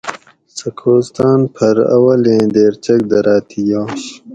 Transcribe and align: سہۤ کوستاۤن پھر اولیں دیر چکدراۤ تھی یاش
سہۤ 0.57 0.71
کوستاۤن 0.79 1.39
پھر 1.55 1.75
اولیں 1.95 2.43
دیر 2.53 2.73
چکدراۤ 2.85 3.41
تھی 3.49 3.61
یاش 3.69 4.03